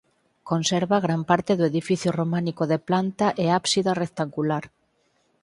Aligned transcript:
Conserva 0.49 0.97
gran 1.05 1.21
parte 1.31 1.51
do 1.55 1.67
edificio 1.71 2.09
románico 2.19 2.63
de 2.71 2.77
planta 2.87 3.27
e 3.43 3.45
ábsida 3.59 3.91
rectangular. 4.03 4.63